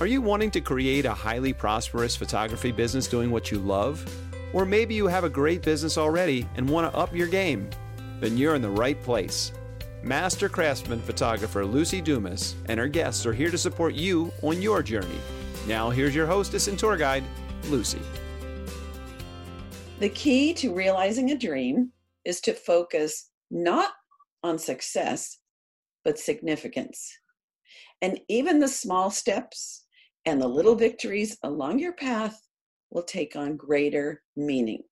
[0.00, 4.04] Are you wanting to create a highly prosperous photography business doing what you love?
[4.52, 7.68] Or maybe you have a great business already and want to up your game?
[8.20, 9.52] Then you're in the right place.
[10.04, 14.82] Master craftsman photographer Luci Dumas and her guests are here to support you on your
[14.82, 15.18] journey.
[15.66, 17.24] Now, here's your hostess and tour guide,
[17.64, 18.00] Luci.
[19.98, 21.90] The key to realizing a dream
[22.24, 23.90] is to focus not
[24.44, 25.38] on success,
[26.04, 27.10] but significance.
[28.02, 29.86] And even the small steps
[30.24, 32.40] and the little victories along your path
[32.90, 34.82] will take on greater meaning.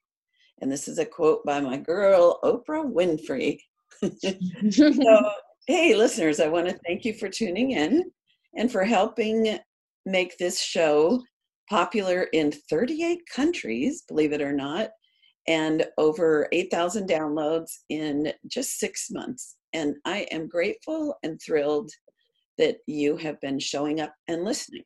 [0.60, 3.58] And this is a quote by my girl, Oprah Winfrey.
[4.72, 5.30] so,
[5.66, 8.10] hey, listeners, I want to thank you for tuning in
[8.56, 9.58] and for helping
[10.04, 11.22] make this show
[11.68, 14.90] popular in 38 countries, believe it or not,
[15.48, 19.56] and over 8,000 downloads in just six months.
[19.72, 21.90] And I am grateful and thrilled
[22.58, 24.84] that you have been showing up and listening.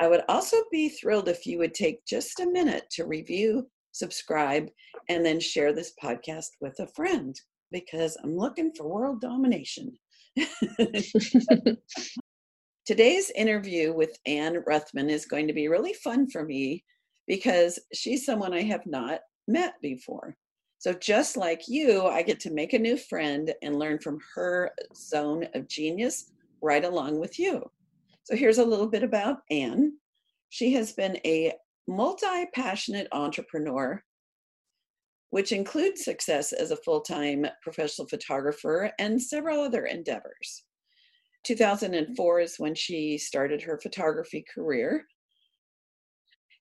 [0.00, 4.68] I would also be thrilled if you would take just a minute to review, subscribe,
[5.08, 7.38] and then share this podcast with a friend
[7.70, 9.92] because I'm looking for world domination.
[12.86, 16.84] Today's interview with Anne Ruthmann is going to be really fun for me
[17.26, 20.36] because she's someone I have not met before.
[20.78, 24.70] So, just like you, I get to make a new friend and learn from her
[24.94, 26.30] zone of genius
[26.64, 27.62] right along with you.
[28.24, 29.92] So, here's a little bit about Anne.
[30.48, 31.52] She has been a
[31.86, 34.02] multi passionate entrepreneur,
[35.30, 40.64] which includes success as a full time professional photographer and several other endeavors.
[41.44, 45.04] 2004 is when she started her photography career.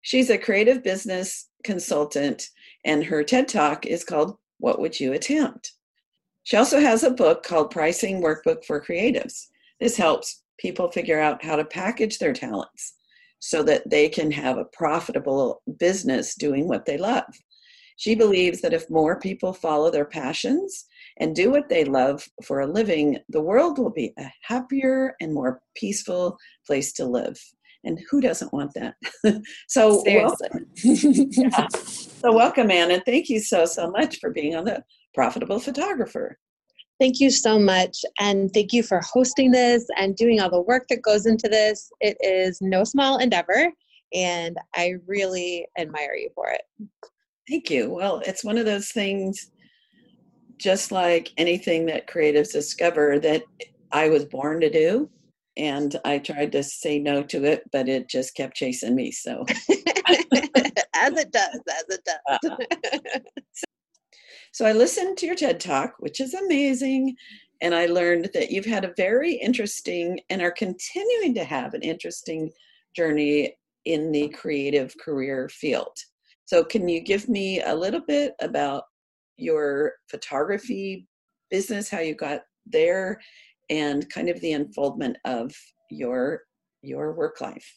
[0.02, 2.50] She's a creative business consultant,
[2.84, 5.72] and her TED Talk is called What Would You Attempt?
[6.44, 9.48] She also has a book called Pricing Workbook for Creatives.
[9.80, 12.94] This helps people figure out how to package their talents
[13.40, 17.26] so that they can have a profitable business doing what they love.
[17.98, 20.86] She believes that if more people follow their passions
[21.20, 25.34] and do what they love for a living, the world will be a happier and
[25.34, 27.38] more peaceful place to live.
[27.84, 28.96] And who doesn't want that?
[29.68, 30.66] So welcome.
[30.84, 31.68] Yeah.
[31.74, 34.84] so welcome anne and thank you so so much for being on the
[35.14, 36.38] profitable photographer
[37.04, 40.88] thank you so much and thank you for hosting this and doing all the work
[40.88, 43.70] that goes into this it is no small endeavor
[44.14, 46.62] and i really admire you for it
[47.50, 49.52] thank you well it's one of those things
[50.58, 53.44] just like anything that creatives discover that
[53.92, 55.10] i was born to do
[55.56, 59.12] and I tried to say no to it, but it just kept chasing me.
[59.12, 62.18] So, as it does, as it does.
[62.28, 62.38] uh,
[63.54, 63.66] so,
[64.54, 67.16] so I listened to your TED Talk, which is amazing.
[67.62, 71.82] And I learned that you've had a very interesting and are continuing to have an
[71.82, 72.52] interesting
[72.96, 73.56] journey
[73.86, 75.98] in the creative career field.
[76.46, 78.84] So, can you give me a little bit about
[79.38, 81.08] your photography
[81.50, 83.20] business, how you got there,
[83.70, 85.56] and kind of the unfoldment of
[85.90, 86.42] your
[86.82, 87.76] your work life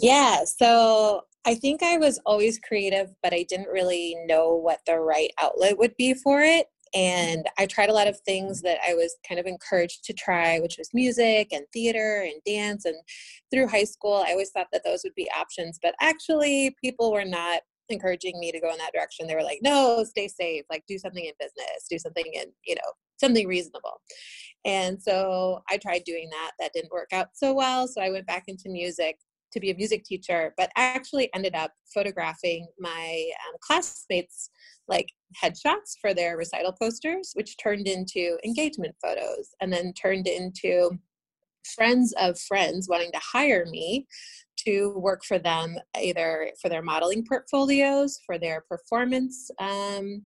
[0.00, 4.98] yeah so i think i was always creative but i didn't really know what the
[4.98, 7.00] right outlet would be for it mm-hmm.
[7.00, 10.58] and i tried a lot of things that i was kind of encouraged to try
[10.60, 12.96] which was music and theater and dance and
[13.52, 17.24] through high school i always thought that those would be options but actually people were
[17.24, 19.26] not encouraging me to go in that direction.
[19.26, 22.74] They were like no stay safe like do something in business do something in you
[22.74, 24.00] know something reasonable.
[24.64, 28.26] And so i tried doing that that didn't work out so well so i went
[28.26, 29.16] back into music
[29.52, 34.50] to be a music teacher but actually ended up photographing my um, classmates
[34.88, 35.08] like
[35.42, 40.90] headshots for their recital posters which turned into engagement photos and then turned into
[41.74, 44.06] friends of friends wanting to hire me
[44.56, 50.24] to work for them either for their modeling portfolios for their performance um,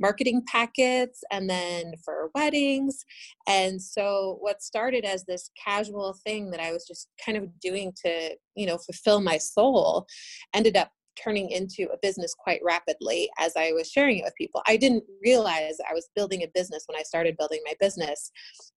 [0.00, 3.04] marketing packets and then for weddings
[3.48, 7.92] and so what started as this casual thing that i was just kind of doing
[8.04, 10.06] to you know fulfill my soul
[10.54, 14.62] ended up turning into a business quite rapidly as I was sharing it with people.
[14.66, 18.30] I didn't realize I was building a business when I started building my business,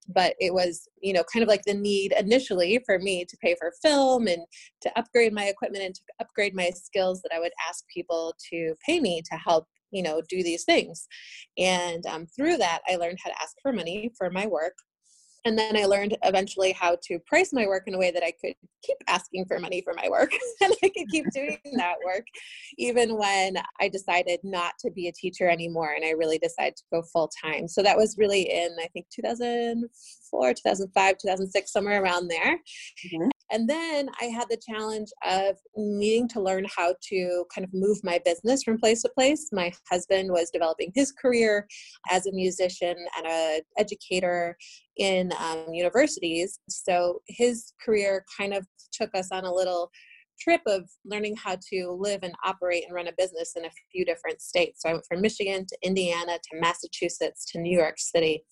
[0.08, 3.56] but it was, you know, kind of like the need initially for me to pay
[3.60, 4.42] for film and
[4.82, 8.76] to upgrade my equipment and to upgrade my skills that I would ask people to
[8.86, 11.08] pay me to help you know do these things
[11.58, 14.74] and um, through that i learned how to ask for money for my work
[15.46, 18.34] and then I learned eventually how to price my work in a way that I
[18.42, 20.32] could keep asking for money for my work
[20.62, 22.26] and I could keep doing that work
[22.78, 26.84] even when I decided not to be a teacher anymore and I really decided to
[26.92, 27.68] go full time.
[27.68, 32.56] So that was really in I think 2004, 2005, 2006 somewhere around there.
[33.14, 33.30] Mm-hmm.
[33.52, 37.98] And then I had the challenge of needing to learn how to kind of move
[38.04, 39.50] my business from place to place.
[39.52, 41.68] My husband was developing his career
[42.10, 44.58] as a musician and an educator
[44.98, 46.60] in um, universities.
[46.70, 49.90] So his career kind of took us on a little
[50.40, 54.06] trip of learning how to live and operate and run a business in a few
[54.06, 54.82] different states.
[54.82, 58.46] So I went from Michigan to Indiana to Massachusetts to New York City.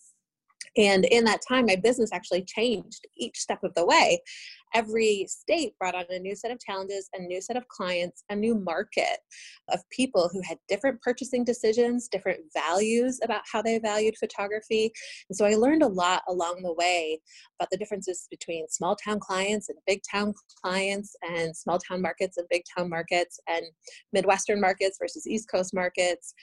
[0.76, 4.20] And in that time, my business actually changed each step of the way.
[4.74, 8.36] Every state brought on a new set of challenges, a new set of clients, a
[8.36, 9.20] new market
[9.70, 14.92] of people who had different purchasing decisions, different values about how they valued photography.
[15.30, 17.20] And so I learned a lot along the way
[17.60, 20.34] about the differences between small town clients and big town
[20.64, 23.66] clients, and small town markets and big town markets, and
[24.14, 26.34] Midwestern markets versus East Coast markets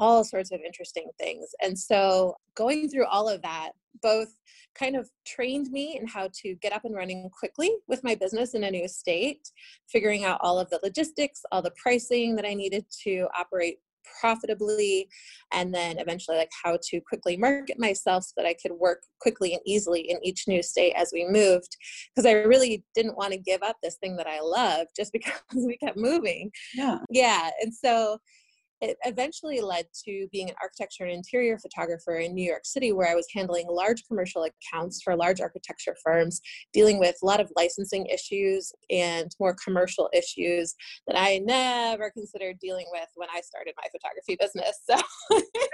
[0.00, 1.50] all sorts of interesting things.
[1.62, 3.72] And so going through all of that
[4.02, 4.28] both
[4.74, 8.54] kind of trained me in how to get up and running quickly with my business
[8.54, 9.50] in a new state,
[9.88, 13.78] figuring out all of the logistics, all the pricing that I needed to operate
[14.20, 15.08] profitably
[15.52, 19.52] and then eventually like how to quickly market myself so that I could work quickly
[19.52, 21.76] and easily in each new state as we moved
[22.14, 25.42] because I really didn't want to give up this thing that I love just because
[25.54, 26.50] we kept moving.
[26.74, 26.98] Yeah.
[27.10, 28.18] Yeah, and so
[28.80, 33.08] it eventually led to being an architecture and interior photographer in New York City, where
[33.08, 36.40] I was handling large commercial accounts for large architecture firms,
[36.72, 40.74] dealing with a lot of licensing issues and more commercial issues
[41.06, 44.80] that I never considered dealing with when I started my photography business.
[44.88, 44.96] So,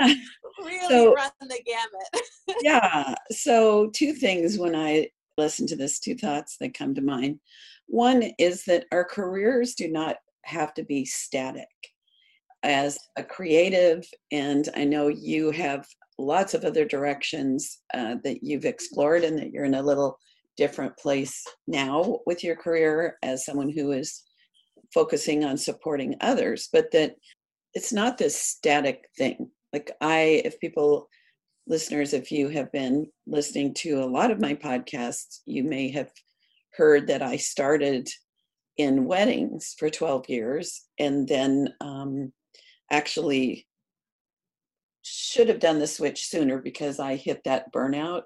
[0.64, 2.58] really so, run the gamut.
[2.62, 3.14] yeah.
[3.30, 7.38] So, two things when I listen to this, two thoughts that come to mind.
[7.86, 11.68] One is that our careers do not have to be static
[12.62, 15.86] as a creative, and I know you have
[16.18, 20.18] lots of other directions uh, that you've explored and that you're in a little
[20.56, 24.22] different place now with your career as someone who is
[24.94, 27.14] focusing on supporting others, but that
[27.74, 29.50] it's not this static thing.
[29.72, 31.08] Like, I, if people,
[31.66, 36.10] listeners, if you have been listening to a lot of my podcasts, you may have
[36.76, 38.08] heard that I started
[38.76, 42.32] in weddings for 12 years and then um,
[42.90, 43.66] actually
[45.02, 48.22] should have done the switch sooner because I hit that burnout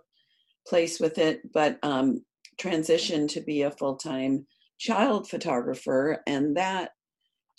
[0.67, 2.25] place with it, but um,
[2.61, 4.47] transitioned to be a full time
[4.79, 6.23] child photographer.
[6.27, 6.91] And that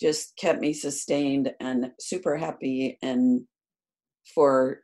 [0.00, 2.98] just kept me sustained and super happy.
[3.02, 3.42] And
[4.34, 4.80] for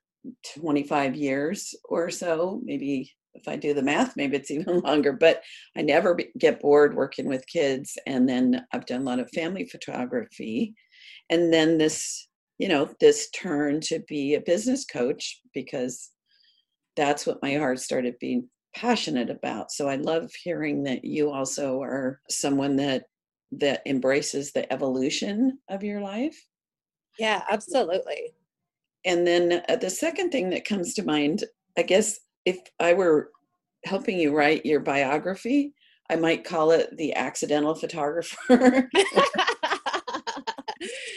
[0.59, 5.43] 25 years or so, maybe if I do the math, maybe it's even longer, but
[5.77, 7.97] I never get bored working with kids.
[8.07, 10.75] And then I've done a lot of family photography
[11.31, 12.29] and then this
[12.59, 16.11] you know this turn to be a business coach because
[16.97, 19.71] that's what my heart started being passionate about.
[19.73, 23.05] So i love hearing that you also are someone that
[23.53, 26.39] that embraces the evolution of your life.
[27.19, 28.35] Yeah absolutely.
[29.05, 31.45] And then uh, the second thing that comes to mind
[31.77, 33.31] i guess if i were
[33.85, 35.73] helping you write your biography
[36.11, 38.91] i might call it the accidental photographer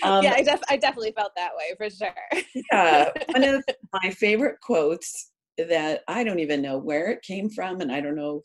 [0.04, 2.44] Um, yeah, I, def- I definitely felt that way for sure.
[2.72, 3.64] yeah, one of
[3.94, 8.16] my favorite quotes that I don't even know where it came from, and I don't
[8.16, 8.42] know,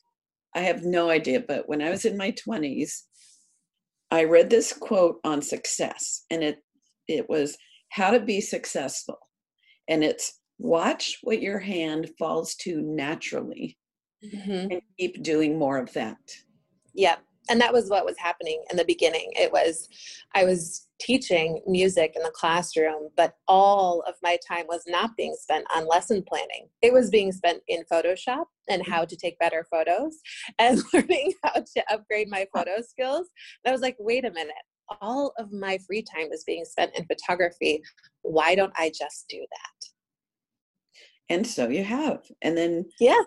[0.55, 1.41] I have no idea.
[1.47, 2.93] But when I was in my 20s,
[4.11, 6.59] I read this quote on success, and it
[7.09, 7.57] it was
[7.91, 9.19] how to be successful,
[9.89, 13.79] and it's watch what your hand falls to naturally,
[14.25, 14.73] mm-hmm.
[14.73, 16.19] and keep doing more of that.
[16.95, 19.31] Yep and that was what was happening in the beginning.
[19.35, 19.89] It was
[20.35, 25.35] i was teaching music in the classroom but all of my time was not being
[25.39, 26.69] spent on lesson planning.
[26.83, 30.19] It was being spent in photoshop and how to take better photos
[30.59, 33.29] and learning how to upgrade my photo skills.
[33.65, 34.55] And i was like wait a minute.
[35.01, 37.83] All of my free time is being spent in photography.
[38.23, 39.89] Why don't i just do that?
[41.29, 42.23] And so you have.
[42.43, 43.23] And then yeah.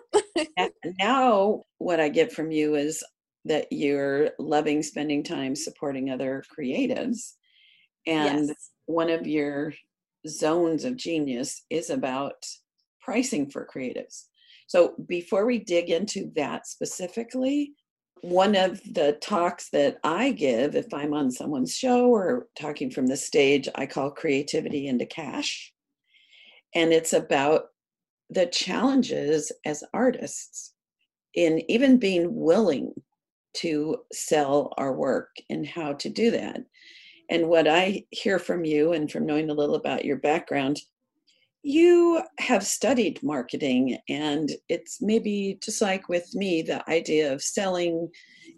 [0.98, 3.04] now what i get from you is
[3.44, 7.32] that you're loving spending time supporting other creatives.
[8.06, 8.70] And yes.
[8.86, 9.72] one of your
[10.26, 12.44] zones of genius is about
[13.00, 14.24] pricing for creatives.
[14.66, 17.72] So before we dig into that specifically,
[18.22, 23.06] one of the talks that I give if I'm on someone's show or talking from
[23.06, 25.72] the stage, I call creativity into cash.
[26.74, 27.64] And it's about
[28.28, 30.72] the challenges as artists
[31.34, 32.92] in even being willing
[33.54, 36.60] to sell our work and how to do that.
[37.30, 40.80] And what I hear from you and from knowing a little about your background,
[41.62, 48.08] you have studied marketing, and it's maybe just like with me, the idea of selling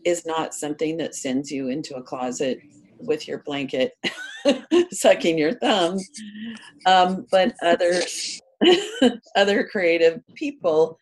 [0.04, 2.60] is not something that sends you into a closet
[2.98, 3.92] with your blanket
[4.90, 5.98] sucking your thumb
[6.86, 8.00] um, but other
[9.36, 10.98] other creative people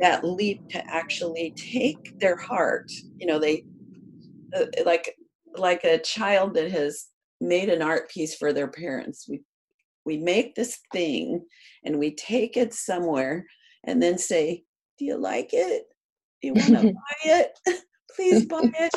[0.00, 3.64] that leap to actually take their heart you know they
[4.56, 5.14] uh, like
[5.56, 7.06] like a child that has
[7.40, 9.42] made an art piece for their parents we
[10.04, 11.44] we make this thing
[11.84, 13.46] and we take it somewhere
[13.84, 14.64] and then say
[14.98, 15.84] do you like it?
[16.40, 17.58] Do you want to buy it?
[18.16, 18.94] Please buy it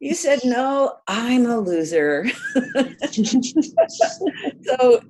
[0.00, 2.26] you said no i'm a loser.
[4.62, 5.00] So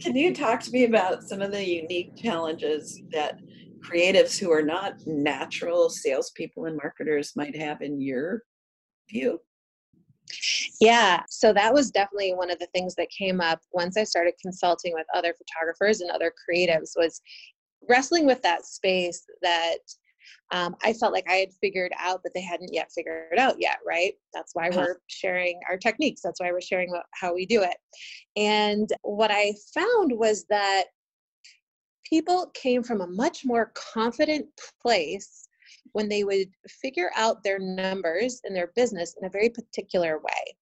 [0.00, 3.38] can you talk to me about some of the unique challenges that
[3.80, 8.42] creatives who are not natural salespeople and marketers might have in your
[9.10, 9.40] view?
[10.80, 14.34] Yeah, so that was definitely one of the things that came up once I started
[14.40, 17.20] consulting with other photographers and other creatives was
[17.88, 19.78] wrestling with that space that
[20.52, 23.78] um, I felt like I had figured out, but they hadn't yet figured out yet,
[23.86, 24.14] right?
[24.32, 24.80] That's why uh-huh.
[24.80, 26.20] we're sharing our techniques.
[26.22, 27.76] That's why we're sharing how we do it.
[28.36, 30.84] And what I found was that
[32.04, 34.46] people came from a much more confident
[34.80, 35.48] place
[35.92, 40.56] when they would figure out their numbers in their business in a very particular way.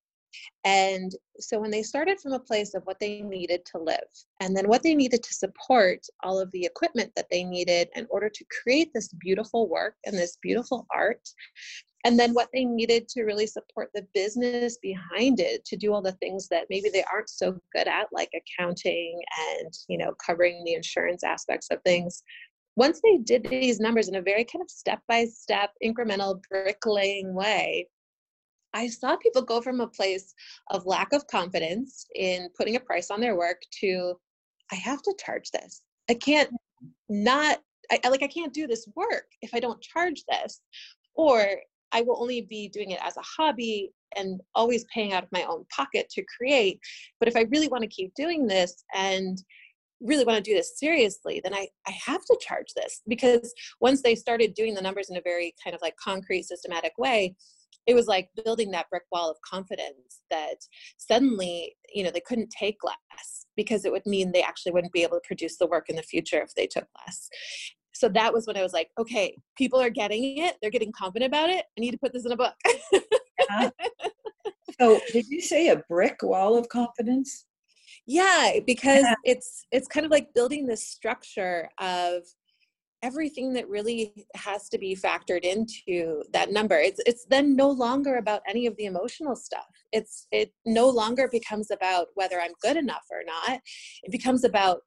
[0.65, 3.99] And so when they started from a place of what they needed to live,
[4.41, 8.07] and then what they needed to support all of the equipment that they needed in
[8.11, 11.29] order to create this beautiful work and this beautiful art,
[12.05, 16.03] and then what they needed to really support the business behind it to do all
[16.03, 19.21] the things that maybe they aren't so good at like accounting
[19.61, 22.23] and you know covering the insurance aspects of things
[22.77, 27.35] once they did these numbers in a very kind of step by step incremental bricklaying
[27.35, 27.87] way
[28.75, 30.35] I saw people go from a place
[30.71, 34.15] of lack of confidence in putting a price on their work to,
[34.71, 35.83] I have to charge this.
[36.11, 36.51] I can't
[37.09, 37.61] not,
[37.91, 40.61] I, like, I can't do this work if I don't charge this.
[41.15, 41.45] Or
[41.93, 45.45] I will only be doing it as a hobby and always paying out of my
[45.45, 46.81] own pocket to create.
[47.19, 49.39] But if I really want to keep doing this and
[50.01, 54.03] really want to do this seriously, then I, I have to charge this because once
[54.03, 57.37] they started doing the numbers in a very kind of like concrete, systematic way,
[57.87, 60.57] it was like building that brick wall of confidence that
[60.97, 65.03] suddenly you know they couldn't take less because it would mean they actually wouldn't be
[65.03, 67.29] able to produce the work in the future if they took less.
[67.95, 70.57] So that was when i was like okay people are getting it.
[70.61, 71.65] They're getting confident about it.
[71.77, 72.55] I need to put this in a book.
[73.51, 73.71] Yeah.
[74.81, 77.47] so did you say a brick wall of confidence?
[78.07, 79.15] Yeah because yeah.
[79.25, 82.23] it's it's kind of like building this structure of
[83.03, 86.77] everything that really has to be factored into that number.
[86.77, 89.67] It's it's then no longer about any of the emotional stuff.
[89.93, 93.61] It's it no longer becomes about whether i'm good enough or not.
[94.03, 94.81] It becomes about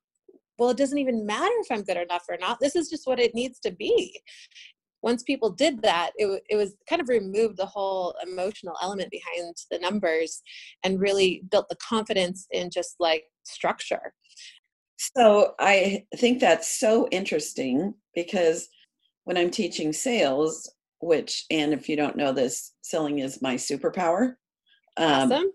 [0.57, 2.59] well it doesn't even matter if i'm good enough or not.
[2.61, 4.19] This is just what it needs to be.
[5.01, 9.55] Once people did that it, it was kind of removed the whole emotional element behind
[9.69, 10.41] the numbers
[10.83, 14.13] and really built the confidence in just like structure
[14.97, 18.69] so I think that's so interesting because
[19.25, 24.35] when I'm teaching sales, which, and if you don't know this, selling is my superpower.
[24.97, 25.51] Um, awesome.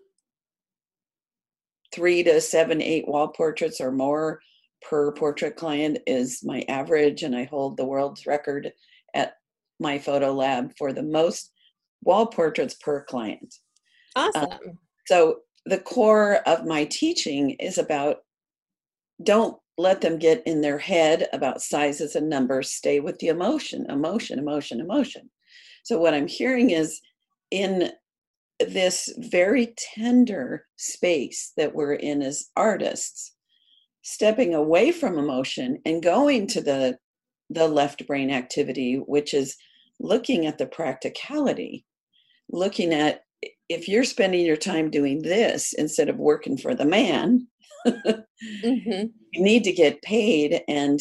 [1.92, 4.40] Three to seven, eight wall portraits or more
[4.82, 8.72] per portrait client is my average, and I hold the world's record
[9.14, 9.34] at
[9.78, 11.52] my photo lab for the most
[12.02, 13.54] wall portraits per client.
[14.14, 14.44] Awesome.
[14.44, 18.18] Um, so the core of my teaching is about
[19.22, 22.72] don't let them get in their head about sizes and numbers.
[22.72, 25.30] Stay with the emotion, emotion, emotion, emotion.
[25.84, 27.00] So, what I'm hearing is
[27.50, 27.90] in
[28.60, 33.34] this very tender space that we're in as artists,
[34.02, 36.98] stepping away from emotion and going to the
[37.52, 39.56] the left brain activity, which is
[39.98, 41.84] looking at the practicality,
[42.50, 43.22] looking at
[43.68, 47.46] if you're spending your time doing this instead of working for the man,
[47.86, 49.06] mm-hmm.
[49.32, 51.00] you need to get paid and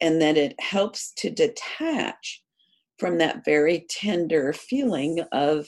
[0.00, 2.42] and that it helps to detach
[2.98, 5.66] from that very tender feeling of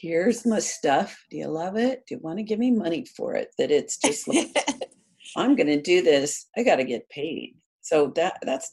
[0.00, 1.16] here's my stuff.
[1.30, 2.04] Do you love it?
[2.06, 3.50] Do you want to give me money for it?
[3.58, 4.48] That it's just like
[5.36, 6.46] i'm going to do this.
[6.56, 7.56] I got to get paid.
[7.80, 8.72] So that that's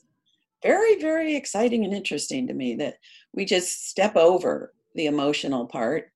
[0.63, 2.95] very very exciting and interesting to me that
[3.33, 6.09] we just step over the emotional part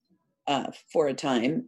[0.48, 1.68] uh, for a time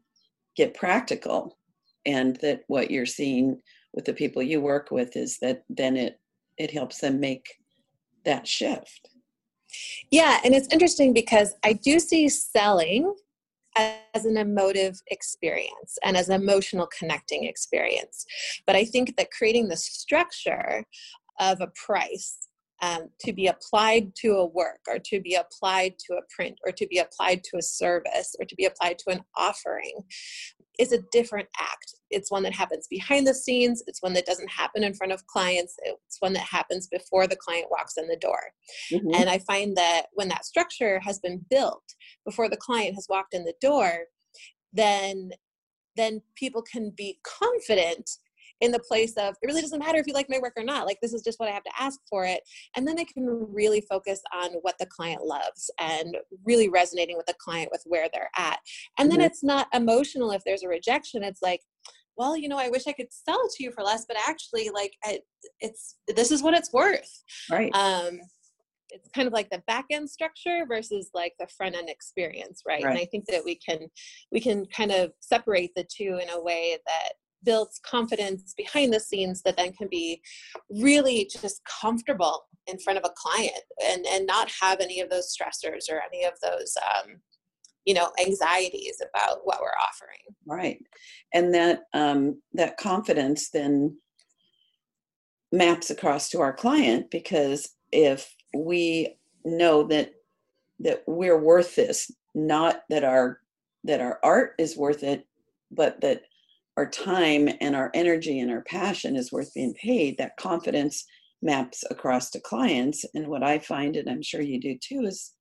[0.56, 1.58] get practical
[2.06, 3.62] and that what you're seeing
[3.94, 6.20] with the people you work with is that then it
[6.58, 7.48] it helps them make
[8.26, 9.10] that shift.
[10.12, 13.14] Yeah and it's interesting because i do see selling
[13.78, 18.26] as an emotive experience and as an emotional connecting experience.
[18.66, 20.84] But i think that creating the structure
[21.40, 22.50] of a price
[22.82, 26.72] um, to be applied to a work or to be applied to a print or
[26.72, 29.94] to be applied to a service or to be applied to an offering
[30.80, 31.94] is a different act.
[32.10, 33.84] It's one that happens behind the scenes.
[33.86, 35.76] It's one that doesn't happen in front of clients.
[35.84, 38.40] It's one that happens before the client walks in the door.
[38.92, 39.14] Mm-hmm.
[39.14, 41.84] And I find that when that structure has been built
[42.26, 44.06] before the client has walked in the door,
[44.74, 45.32] then
[45.96, 48.10] then people can be confident
[48.62, 50.86] in the place of it really doesn't matter if you like my work or not
[50.86, 52.42] like this is just what i have to ask for it
[52.76, 57.26] and then they can really focus on what the client loves and really resonating with
[57.26, 58.60] the client with where they're at
[58.98, 59.28] and then mm-hmm.
[59.28, 61.62] it's not emotional if there's a rejection it's like
[62.18, 64.70] well you know i wish i could sell it to you for less but actually
[64.74, 65.20] like I,
[65.62, 68.20] it's this is what it's worth right um
[68.92, 72.84] it's kind of like the back end structure versus like the front end experience right?
[72.84, 72.92] right?
[72.92, 73.88] and i think that we can
[74.32, 77.14] we can kind of separate the two in a way that
[77.44, 80.22] builds confidence behind the scenes that then can be
[80.70, 85.36] really just comfortable in front of a client and and not have any of those
[85.36, 87.16] stressors or any of those um,
[87.86, 90.20] you know anxieties about what we're offering.
[90.46, 90.80] Right.
[91.34, 93.98] And that um, that confidence then
[95.52, 100.12] maps across to our client because if we know that
[100.80, 103.40] that we're worth this not that our
[103.84, 105.26] that our art is worth it
[105.72, 106.22] but that
[106.80, 111.04] our time and our energy and our passion is worth being paid, that confidence
[111.42, 113.04] maps across to clients.
[113.14, 115.34] And what I find, and I'm sure you do too, is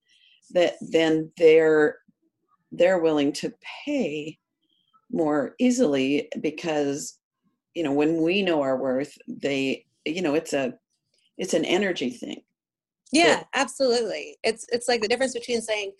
[0.50, 1.98] that then they're
[2.72, 3.52] they're willing to
[3.84, 4.36] pay
[5.12, 7.18] more easily because
[7.74, 10.74] you know when we know our worth they you know it's a
[11.38, 12.42] it's an energy thing
[13.10, 15.92] yeah absolutely it's it's like the difference between saying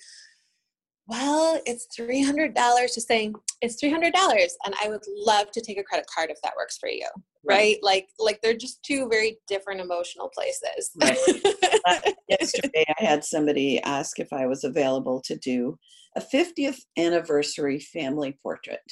[1.08, 2.54] well, it's $300
[2.92, 6.52] to saying it's $300 and I would love to take a credit card if that
[6.54, 7.06] works for you.
[7.44, 7.56] Right.
[7.56, 7.76] right?
[7.82, 10.90] Like, like they're just two very different emotional places.
[11.00, 12.14] Right.
[12.28, 15.78] yesterday I had somebody ask if I was available to do
[16.14, 18.82] a 50th anniversary family portrait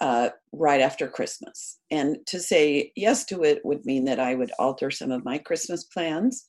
[0.00, 1.78] uh, right after Christmas.
[1.90, 5.38] And to say yes to it would mean that I would alter some of my
[5.38, 6.46] Christmas plans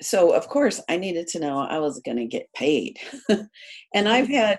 [0.00, 2.98] so of course i needed to know i was going to get paid.
[3.94, 4.34] And i've mm-hmm.
[4.34, 4.58] had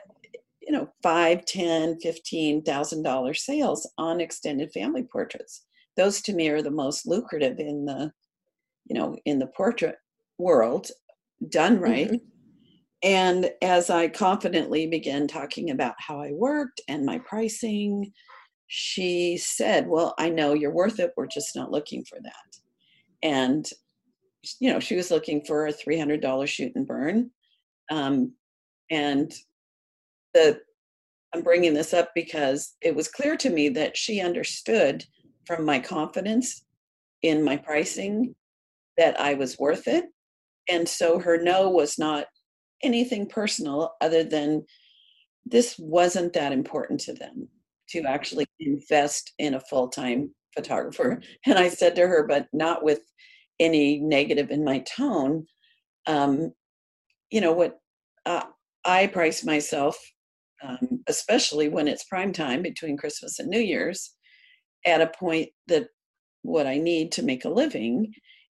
[0.61, 5.65] you know five ten fifteen thousand dollar sales on extended family portraits.
[5.97, 8.11] Those to me are the most lucrative in the
[8.85, 9.95] you know in the portrait
[10.37, 10.87] world
[11.49, 12.07] done right.
[12.07, 12.25] Mm-hmm.
[13.03, 18.11] and as i confidently began talking about how i worked and my pricing
[18.67, 21.11] she said well i know you're worth it.
[21.17, 22.33] We're just not looking for that.
[23.23, 23.67] And
[24.59, 27.31] you know, she was looking for a $300 shoot and burn.
[27.89, 28.33] Um,
[28.89, 29.31] and
[30.33, 30.59] the,
[31.33, 35.05] I'm bringing this up because it was clear to me that she understood
[35.45, 36.65] from my confidence
[37.21, 38.35] in my pricing
[38.97, 40.05] that I was worth it.
[40.69, 42.25] And so her no was not
[42.83, 44.65] anything personal other than
[45.45, 47.47] this wasn't that important to them
[47.89, 51.21] to actually invest in a full time photographer.
[51.45, 53.01] And I said to her, but not with
[53.61, 55.45] any negative in my tone,
[56.07, 56.51] um,
[57.29, 57.79] you know what
[58.25, 58.43] uh,
[58.83, 59.97] I price myself,
[60.63, 64.13] um, especially when it's prime time between Christmas and New Year's,
[64.85, 65.87] at a point that
[66.41, 68.13] what I need to make a living,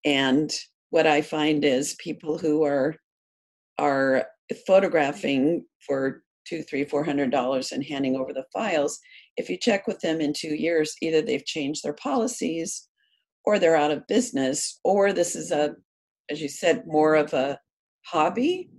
[0.05, 0.51] and
[0.89, 2.95] what I find is people who are
[3.77, 4.25] are
[4.65, 8.99] photographing for two, three, four hundred dollars and handing over the files.
[9.35, 12.87] If you check with them in two years, either they've changed their policies
[13.45, 15.75] or they're out of business, or this is a,
[16.29, 17.59] as you said, more of a
[18.05, 18.69] hobby.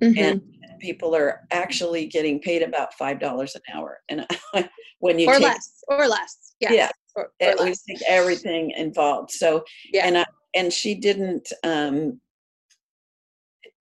[0.00, 0.18] Mm-hmm.
[0.18, 0.42] And
[0.80, 4.00] people are actually getting paid about five dollars an hour.
[4.08, 4.26] And
[4.98, 9.30] when you or take, less, or less, yeah, yeah, or, or we take everything involved.
[9.30, 10.24] So yeah, and I,
[10.54, 11.48] and she didn't.
[11.62, 12.20] um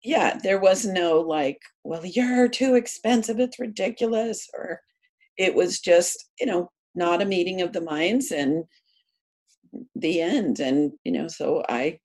[0.04, 4.80] yeah, there was no like, well, you're too expensive, it's ridiculous, or
[5.38, 8.64] it was just, you know, not a meeting of the minds and
[9.94, 10.60] the end.
[10.60, 11.98] And, you know, so I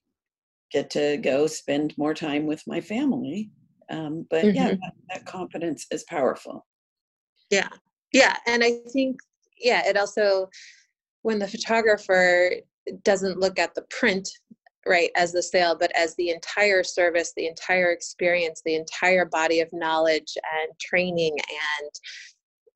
[0.72, 3.50] get to go spend more time with my family.
[3.90, 4.56] Um, but mm-hmm.
[4.56, 6.66] yeah, that, that confidence is powerful.
[7.50, 7.70] Yeah.
[8.14, 8.38] Yeah.
[8.46, 9.18] And I think,
[9.58, 10.50] yeah, it also,
[11.22, 12.52] when the photographer
[13.04, 14.28] doesn't look at the print
[14.88, 19.60] right as the sale but as the entire service the entire experience the entire body
[19.60, 21.36] of knowledge and training
[21.82, 21.90] and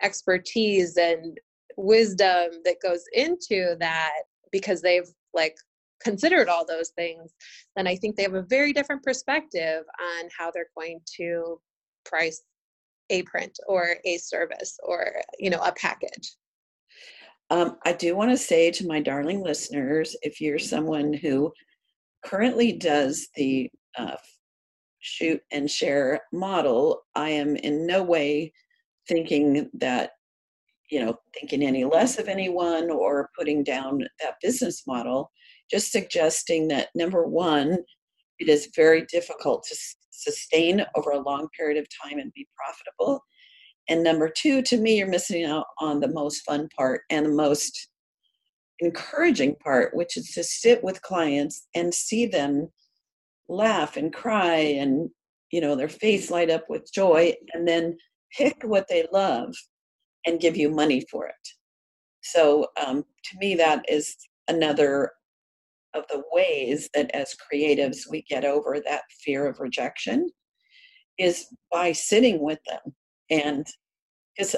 [0.02, 1.38] expertise and
[1.78, 5.56] wisdom that goes into that because they've like
[6.02, 7.34] considered all those things,
[7.76, 11.60] then I think they have a very different perspective on how they're going to
[12.06, 12.42] price
[13.10, 16.36] a print or a service or you know a package.
[17.50, 21.52] Um, I do want to say to my darling listeners, if you're someone who
[22.24, 24.16] currently does the uh,
[25.00, 28.54] shoot and share model, I am in no way
[29.08, 30.12] thinking that,
[30.92, 35.32] you know, thinking any less of anyone or putting down that business model,
[35.72, 37.78] just suggesting that number one,
[38.40, 39.76] it is very difficult to
[40.12, 43.24] sustain over a long period of time and be profitable.
[43.88, 47.32] And number two, to me, you're missing out on the most fun part and the
[47.32, 47.88] most
[48.80, 52.68] encouraging part, which is to sit with clients and see them
[53.48, 55.10] laugh and cry and
[55.52, 57.98] you know their face light up with joy and then
[58.38, 59.54] pick what they love
[60.26, 61.48] and give you money for it.
[62.22, 64.16] So um, to me that is
[64.48, 65.12] another
[65.94, 70.30] of the ways that as creatives we get over that fear of rejection
[71.18, 72.96] is by sitting with them.
[73.30, 73.68] And
[74.36, 74.56] because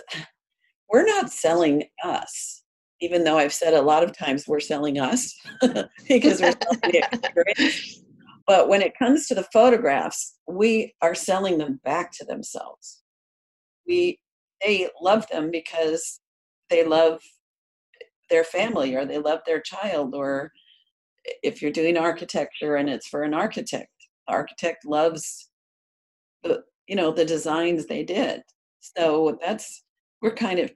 [0.89, 2.61] we're not selling us
[3.01, 5.33] even though i've said a lot of times we're selling us
[6.07, 8.03] because we're selling the experience.
[8.45, 13.01] But when it comes to the photographs, we are selling them back to themselves.
[13.87, 14.19] We
[14.63, 16.19] they love them because
[16.69, 17.19] they love
[18.29, 20.51] their family or they love their child or
[21.43, 23.89] if you're doing architecture and it's for an architect,
[24.27, 25.49] the architect loves
[26.43, 28.41] the you know the designs they did.
[28.79, 29.83] So that's
[30.21, 30.71] we're kind of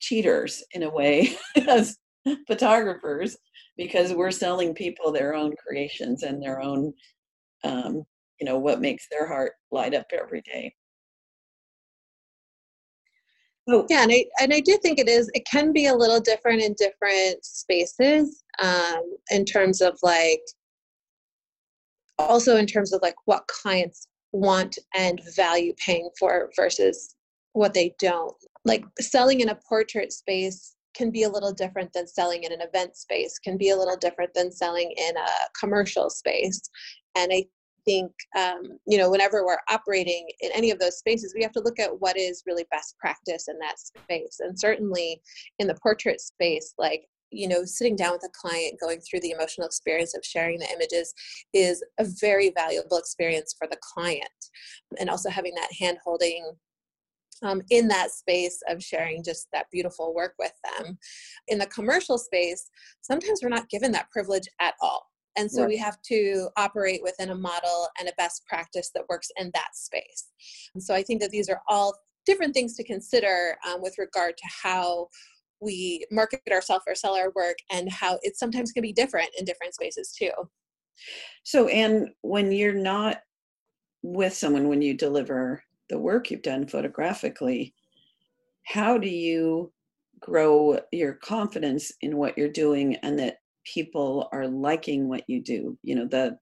[0.00, 1.36] cheaters in a way
[1.68, 1.96] as
[2.46, 3.36] photographers
[3.76, 6.92] because we're selling people their own creations and their own
[7.64, 8.02] um,
[8.40, 10.74] you know what makes their heart light up every day
[13.68, 16.20] so, yeah and I, and I do think it is it can be a little
[16.20, 20.42] different in different spaces um, in terms of like
[22.18, 27.16] also in terms of like what clients want and value paying for versus
[27.52, 28.36] what they don't.
[28.64, 32.60] Like selling in a portrait space can be a little different than selling in an
[32.60, 36.60] event space can be a little different than selling in a commercial space.
[37.16, 37.46] And i
[37.84, 41.60] think um, you know whenever we're operating in any of those spaces we have to
[41.60, 45.20] look at what is really best practice in that space and certainly
[45.58, 49.30] in the portrait space like you know sitting down with a client going through the
[49.30, 51.12] emotional experience of sharing the images
[51.52, 54.28] is a very valuable experience for the client
[54.98, 56.44] and also having that hand holding
[57.42, 60.98] um, in that space of sharing just that beautiful work with them.
[61.48, 62.68] In the commercial space,
[63.00, 65.09] sometimes we're not given that privilege at all.
[65.40, 65.68] And so right.
[65.68, 69.74] we have to operate within a model and a best practice that works in that
[69.74, 70.28] space.
[70.74, 71.94] And so I think that these are all
[72.26, 75.08] different things to consider um, with regard to how
[75.62, 79.46] we market ourselves or sell our work and how it sometimes can be different in
[79.46, 80.30] different spaces too.
[81.42, 83.22] So, and when you're not
[84.02, 87.74] with someone, when you deliver the work you've done photographically,
[88.64, 89.72] how do you
[90.20, 95.78] grow your confidence in what you're doing and that people are liking what you do?
[95.82, 96.38] You know, the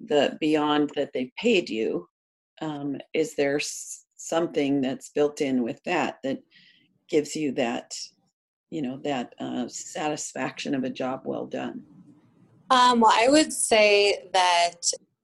[0.00, 2.08] the beyond that they paid you,
[2.60, 3.60] um, is there
[4.16, 6.38] something that's built in with that that
[7.08, 7.94] gives you that,
[8.70, 11.82] you know, that uh, satisfaction of a job well done?
[12.70, 14.74] Um, well, I would say that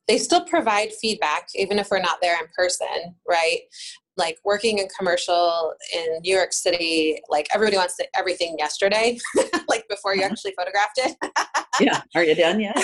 [0.09, 3.61] they still provide feedback even if we're not there in person right
[4.23, 9.19] like working in commercial in new york city like everybody wants to, everything yesterday
[9.69, 10.31] like before you uh-huh.
[10.31, 11.17] actually photographed it.
[11.81, 12.03] Yeah.
[12.15, 12.77] Are you done yet?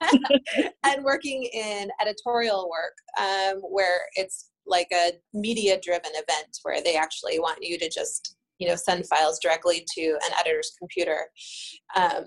[0.84, 6.96] And working in editorial work um, where it's like a media driven event where they
[6.96, 11.26] actually want you to just you know send files directly to an editor's computer.
[11.96, 12.24] Um,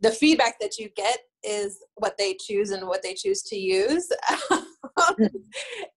[0.00, 4.08] the feedback that you get is what they choose and what they choose to use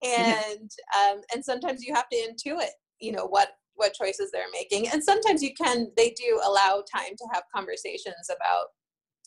[0.03, 2.69] and um, and sometimes you have to intuit
[2.99, 4.87] you know what what choices they're making.
[4.89, 8.67] And sometimes you can they do allow time to have conversations about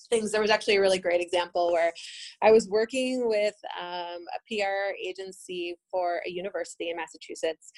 [0.08, 0.30] things.
[0.30, 1.92] There was actually a really great example where
[2.42, 7.72] i was working with um, a pr agency for a university in massachusetts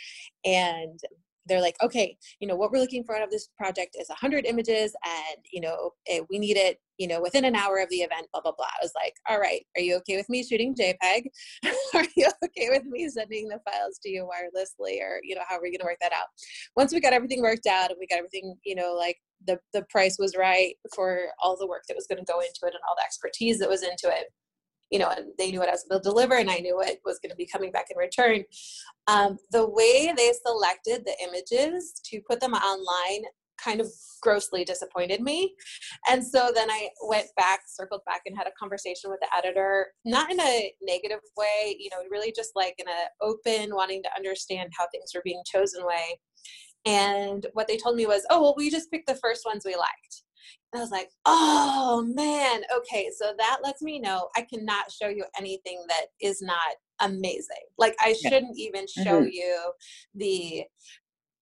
[0.45, 1.01] and
[1.49, 4.47] they're like, okay, you know, what we're looking for out of this project is 100
[4.47, 7.97] images and, you know, it, we need it, you know, within an hour of the
[7.97, 8.67] event, blah, blah, blah.
[8.67, 11.25] I was like, all right, are you okay with me shooting JPEG?
[11.95, 15.57] are you okay with me sending the files to you wirelessly or, you know, how
[15.57, 16.27] are we going to work that out?
[16.77, 19.85] Once we got everything worked out and we got everything, you know, like the, the
[19.91, 22.83] price was right for all the work that was going to go into it and
[22.89, 24.27] all the expertise that was into it
[24.91, 26.97] you know, and they knew what I was going to deliver, and I knew what
[27.05, 28.45] was going to be coming back in return.
[29.07, 33.25] Um, the way they selected the images to put them online
[33.63, 33.89] kind of
[34.23, 35.55] grossly disappointed me.
[36.09, 39.89] And so then I went back, circled back, and had a conversation with the editor,
[40.05, 44.11] not in a negative way, you know, really just like in an open, wanting to
[44.17, 46.19] understand how things were being chosen way.
[46.87, 49.75] And what they told me was, oh, well, we just picked the first ones we
[49.75, 50.23] liked.
[50.73, 55.09] And I was like, oh man, okay, so that lets me know I cannot show
[55.09, 57.65] you anything that is not amazing.
[57.79, 59.29] Like I shouldn't even show mm-hmm.
[59.31, 59.73] you
[60.15, 60.65] the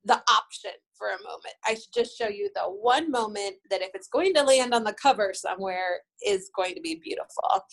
[0.06, 1.54] the option for a moment.
[1.64, 4.84] I should just show you the one moment that if it's going to land on
[4.84, 7.64] the cover somewhere is going to be beautiful.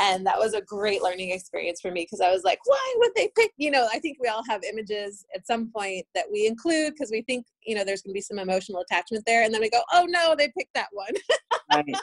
[0.00, 3.12] And that was a great learning experience for me because I was like, why would
[3.14, 6.46] they pick, you know, I think we all have images at some point that we
[6.46, 9.44] include because we think, you know, there's going to be some emotional attachment there.
[9.44, 11.12] And then we go, oh no, they picked that one.
[11.72, 11.84] right.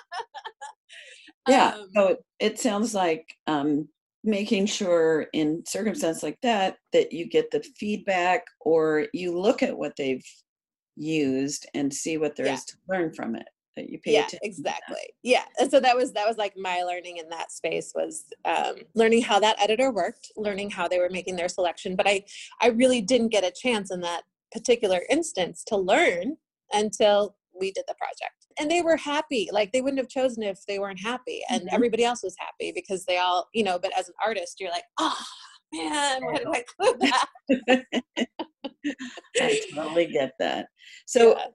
[1.47, 1.69] Yeah.
[1.69, 3.87] Um, so it, it sounds like um,
[4.23, 9.77] making sure in circumstance like that that you get the feedback or you look at
[9.77, 10.25] what they've
[10.95, 12.53] used and see what there yeah.
[12.53, 16.11] is to learn from it that you pay yeah exactly yeah and so that was
[16.11, 20.31] that was like my learning in that space was um, learning how that editor worked
[20.35, 22.21] learning how they were making their selection but i
[22.61, 26.35] i really didn't get a chance in that particular instance to learn
[26.73, 28.47] until we did the project.
[28.59, 31.75] And they were happy like they wouldn't have chosen if they weren't happy and mm-hmm.
[31.75, 34.83] everybody else was happy because they all you know but as an artist you're like
[34.99, 35.17] oh
[35.73, 37.27] man why did i include that?
[39.39, 40.67] I totally get that.
[41.05, 41.45] So yeah.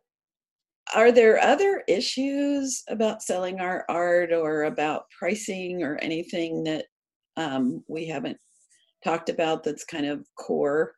[0.95, 6.87] are there other issues about selling our art or about pricing or anything that
[7.37, 8.39] um, we haven't
[9.05, 10.95] talked about that's kind of core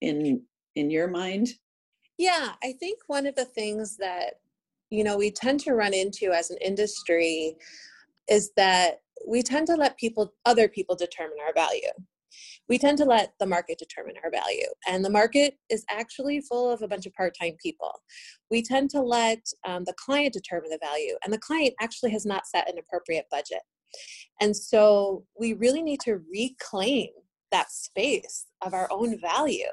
[0.00, 0.42] in
[0.76, 1.48] in your mind
[2.18, 4.34] yeah i think one of the things that
[4.90, 7.56] you know we tend to run into as an industry
[8.28, 11.88] is that we tend to let people other people determine our value.
[12.68, 16.70] We tend to let the market determine our value and the market is actually full
[16.70, 17.92] of a bunch of part-time people.
[18.50, 22.26] We tend to let um, the client determine the value and the client actually has
[22.26, 23.60] not set an appropriate budget.
[24.40, 27.10] And so we really need to reclaim
[27.52, 29.66] that space of our own value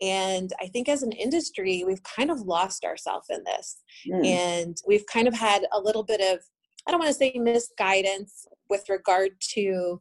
[0.00, 3.82] and I think as an industry, we've kind of lost ourselves in this.
[4.06, 4.26] Mm.
[4.26, 6.40] And we've kind of had a little bit of,
[6.86, 10.00] I don't want to say misguidance with regard to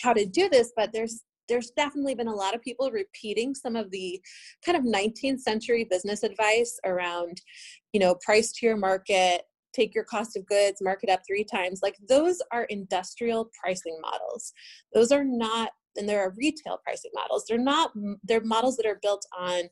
[0.00, 3.76] how to do this, but there's there's definitely been a lot of people repeating some
[3.76, 4.20] of the
[4.64, 7.40] kind of 19th century business advice around,
[7.92, 11.44] you know, price to your market, take your cost of goods, mark it up three
[11.44, 11.80] times.
[11.82, 14.52] Like those are industrial pricing models.
[14.92, 17.44] Those are not and there are retail pricing models.
[17.48, 17.92] They're not
[18.24, 19.62] they're models that are built on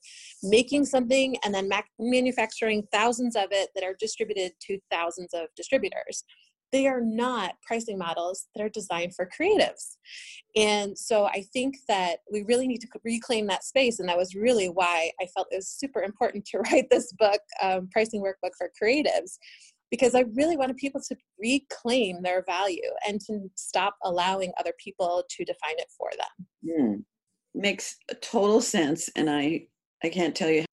[0.43, 6.25] making something and then manufacturing thousands of it that are distributed to thousands of distributors.
[6.73, 9.97] They are not pricing models that are designed for creatives.
[10.57, 14.35] And so i think that we really need to reclaim that space and that was
[14.35, 18.53] really why i felt it was super important to write this book um, pricing workbook
[18.57, 19.39] for creatives
[19.90, 25.25] because I really wanted people to reclaim their value and to stop allowing other people
[25.29, 26.47] to define it for them.
[26.81, 27.05] Mm.
[27.55, 29.09] Makes total sense.
[29.16, 29.66] And I,
[30.03, 30.64] I can't tell you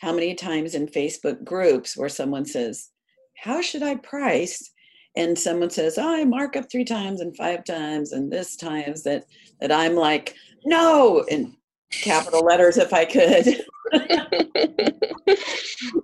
[0.00, 2.90] how many times in Facebook groups where someone says,
[3.36, 4.72] How should I price?
[5.16, 9.02] And someone says, Oh, I mark up three times and five times and this times
[9.04, 9.24] that
[9.60, 11.56] that I'm like, no, in
[11.90, 13.46] capital letters if I could.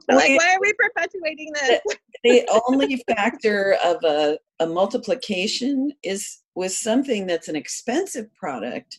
[0.08, 1.80] like, why are we perpetuating this?
[2.22, 8.98] The only factor of a, a multiplication is with something that's an expensive product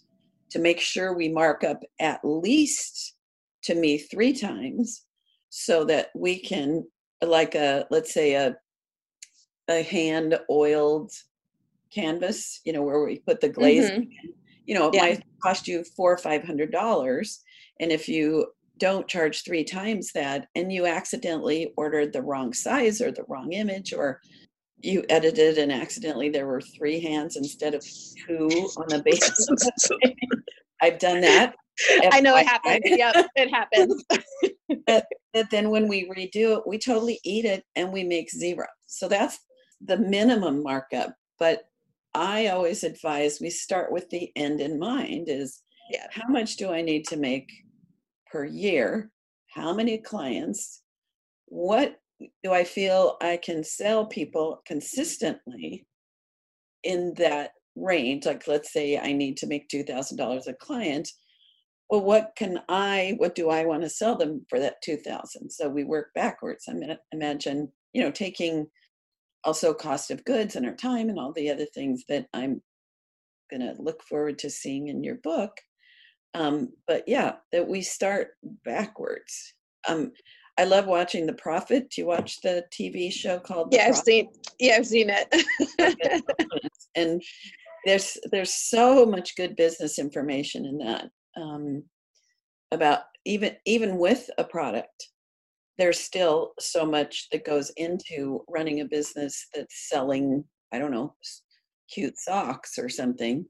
[0.50, 3.16] to make sure we mark up at least
[3.64, 5.06] to me three times
[5.50, 6.86] so that we can
[7.24, 8.56] like a let's say a
[9.70, 11.12] a hand oiled
[11.94, 14.10] canvas you know where we put the glaze mm-hmm.
[14.66, 15.02] you know it yeah.
[15.02, 17.44] might cost you four or five hundred dollars
[17.80, 23.02] and if you don't charge three times that and you accidentally ordered the wrong size
[23.02, 24.20] or the wrong image or
[24.78, 27.86] you edited and accidentally there were three hands instead of
[28.28, 29.48] two on the base
[30.82, 31.56] i've done that.
[32.12, 34.04] I know it happens yep it happens
[34.88, 38.68] but, but then when we redo it we totally eat it and we make zero.
[38.86, 39.40] So that's
[39.82, 41.64] the minimum markup but
[42.14, 46.08] i always advise we start with the end in mind is yeah.
[46.12, 47.50] how much do i need to make
[48.34, 49.12] per year,
[49.54, 50.82] how many clients,
[51.46, 52.00] what
[52.44, 55.86] do I feel I can sell people consistently
[56.84, 58.26] in that range?
[58.26, 61.10] Like, let's say I need to make $2,000 a client.
[61.92, 65.52] Well, what can I, what do I want to sell them for that 2000?
[65.52, 66.66] So we work backwards.
[66.68, 68.66] I mean, imagine, you know, taking
[69.44, 72.64] also cost of goods and our time and all the other things that I'm
[73.52, 75.52] going to look forward to seeing in your book
[76.34, 78.30] um, but yeah, that we start
[78.66, 79.54] backwards.
[79.88, 80.12] Um,
[80.58, 81.90] I love watching The Profit.
[81.90, 83.72] Do you watch the TV show called?
[83.72, 84.30] The yeah, I've seen.
[84.60, 86.24] Yeah, I've seen it.
[86.96, 87.22] and
[87.86, 91.84] there's there's so much good business information in that um,
[92.72, 95.10] about even even with a product.
[95.78, 101.16] there's still so much that goes into running a business that's selling, I don't know,
[101.92, 103.46] cute socks or something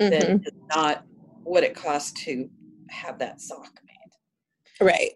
[0.00, 0.10] mm-hmm.
[0.10, 1.04] that is not
[1.48, 2.48] what it costs to
[2.90, 4.86] have that sock made.
[4.86, 5.12] Right.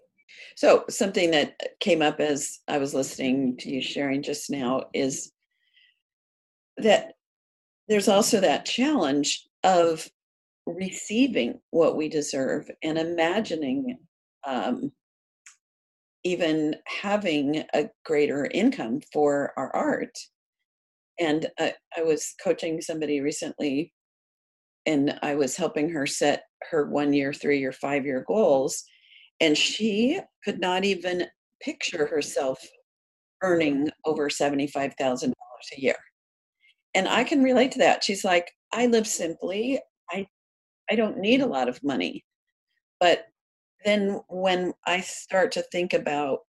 [0.57, 5.33] So, something that came up as I was listening to you sharing just now is
[6.79, 7.13] that
[7.89, 10.09] there's also that challenge of
[10.67, 13.99] receiving what we deserve and imagining
[14.47, 14.93] um,
[16.25, 20.17] even having a greater income for our art.
[21.19, 23.93] And uh, I was coaching somebody recently,
[24.87, 28.85] and I was helping her set her one year, three year, five year goals.
[29.41, 31.27] And she could not even
[31.61, 32.61] picture herself
[33.43, 35.33] earning over $75,000
[35.77, 35.97] a year.
[36.95, 38.05] And I can relate to that.
[38.05, 39.81] She's like, I live simply.
[40.11, 40.27] I
[40.91, 42.25] I don't need a lot of money.
[43.01, 43.27] But
[43.85, 46.41] then when I start to think about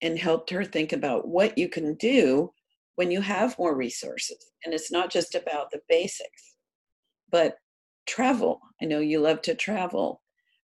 [0.00, 2.50] and helped her think about what you can do
[2.96, 4.52] when you have more resources.
[4.64, 6.51] And it's not just about the basics,
[7.32, 7.56] but
[8.06, 8.60] travel.
[8.80, 10.20] I know you love to travel.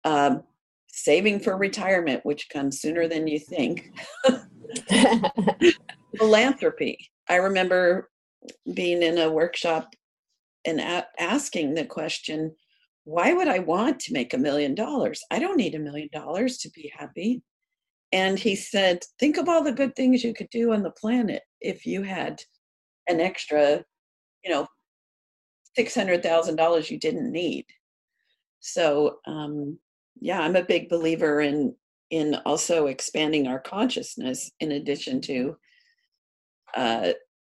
[0.04, 0.42] Um,
[0.88, 3.92] saving for retirement, which comes sooner than you think.
[6.16, 7.10] Philanthropy.
[7.28, 8.08] I remember
[8.72, 9.94] being in a workshop
[10.64, 12.54] and a- asking the question
[13.04, 15.22] why would I want to make a million dollars?
[15.30, 17.40] I don't need a million dollars to be happy.
[18.10, 21.42] And he said, think of all the good things you could do on the planet
[21.60, 22.40] if you had
[23.08, 23.84] an extra,
[24.44, 24.66] you know,
[25.76, 27.66] $600,000 you didn't need.
[28.60, 29.78] So, um,
[30.20, 31.74] yeah, I'm a big believer in
[32.10, 35.56] in also expanding our consciousness in addition to
[36.76, 37.10] uh,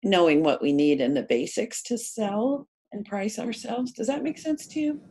[0.03, 3.91] knowing what we need and the basics to sell and price ourselves.
[3.91, 5.01] Does that make sense to you?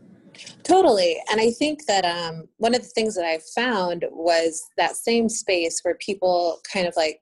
[0.63, 1.17] Totally.
[1.31, 5.29] And I think that um, one of the things that I found was that same
[5.29, 7.21] space where people kind of like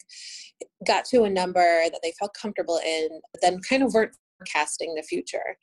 [0.87, 4.95] got to a number that they felt comfortable in, but then kind of weren't forecasting
[4.95, 5.57] the future.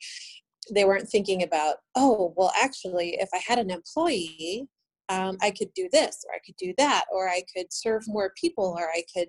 [0.72, 4.66] They weren't thinking about, oh, well, actually, if I had an employee,
[5.10, 8.32] um, I could do this or I could do that, or I could serve more
[8.40, 9.28] people, or I could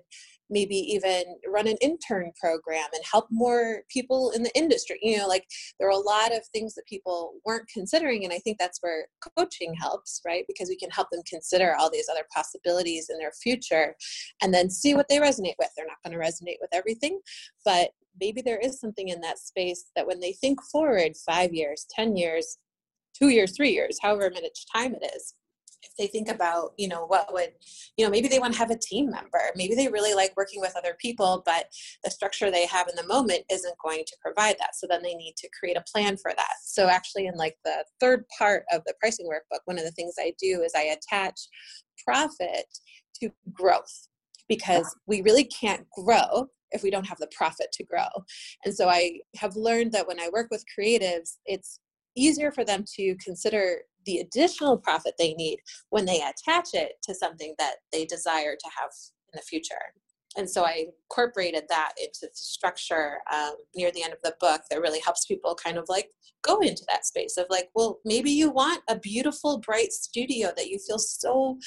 [0.50, 4.98] maybe even run an intern program and help more people in the industry.
[5.02, 5.46] You know, like
[5.78, 8.24] there are a lot of things that people weren't considering.
[8.24, 9.06] And I think that's where
[9.36, 10.44] coaching helps, right?
[10.46, 13.94] Because we can help them consider all these other possibilities in their future
[14.42, 15.70] and then see what they resonate with.
[15.76, 17.20] They're not going to resonate with everything,
[17.64, 21.86] but maybe there is something in that space that when they think forward five years,
[21.90, 22.58] 10 years,
[23.18, 25.34] two years, three years, however much time it is,
[25.82, 27.50] if they think about you know what would
[27.96, 29.40] you know maybe they want to have a team member.
[29.54, 31.66] Maybe they really like working with other people but
[32.04, 34.74] the structure they have in the moment isn't going to provide that.
[34.74, 36.54] So then they need to create a plan for that.
[36.62, 40.14] So actually in like the third part of the pricing workbook one of the things
[40.18, 41.40] i do is i attach
[42.04, 42.66] profit
[43.20, 44.08] to growth
[44.48, 48.06] because we really can't grow if we don't have the profit to grow.
[48.64, 51.80] And so I have learned that when I work with creatives, it's
[52.16, 55.58] easier for them to consider the additional profit they need
[55.90, 58.90] when they attach it to something that they desire to have
[59.32, 59.74] in the future.
[60.36, 64.62] And so I incorporated that into the structure um, near the end of the book
[64.70, 66.10] that really helps people kind of like
[66.42, 70.68] go into that space of like, well, maybe you want a beautiful, bright studio that
[70.68, 71.58] you feel so,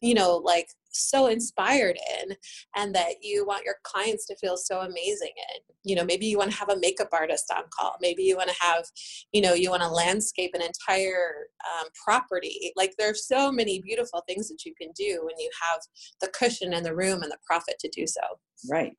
[0.00, 2.36] you know, like so inspired in
[2.76, 5.62] and that you want your clients to feel so amazing in.
[5.84, 7.96] You know maybe you want to have a makeup artist on call.
[8.00, 8.84] Maybe you want to have
[9.32, 11.48] you know you want to landscape an entire
[11.78, 12.72] um, property.
[12.76, 15.80] Like there's so many beautiful things that you can do when you have
[16.20, 18.20] the cushion and the room and the profit to do so.
[18.70, 18.94] Right.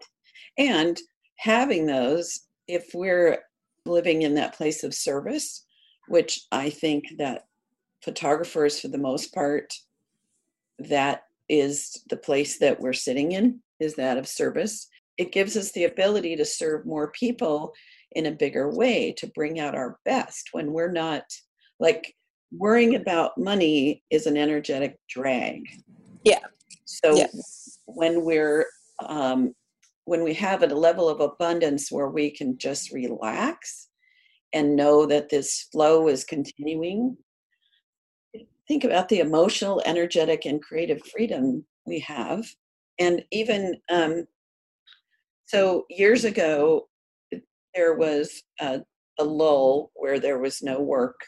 [0.57, 0.99] And
[1.39, 3.39] having those if we're
[3.85, 5.65] living in that place of service
[6.07, 7.45] which i think that
[8.03, 9.73] photographers for the most part
[10.77, 14.87] that is the place that we're sitting in is that of service.
[15.17, 17.73] It gives us the ability to serve more people
[18.13, 21.23] in a bigger way to bring out our best when we're not
[21.79, 22.15] like
[22.51, 25.63] worrying about money is an energetic drag.
[26.23, 26.39] Yeah.
[26.85, 27.79] So yes.
[27.85, 28.65] when we're
[29.05, 29.53] um,
[30.05, 33.89] when we have a level of abundance where we can just relax
[34.53, 37.15] and know that this flow is continuing
[38.69, 42.45] think about the emotional, energetic, and creative freedom we have.
[42.99, 44.27] And even um,
[45.47, 46.87] so, years ago,
[47.73, 48.81] there was a,
[49.17, 51.19] a lull where there was no work